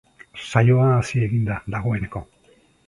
[0.51, 2.29] Saioa hasi egin da dagoeneko.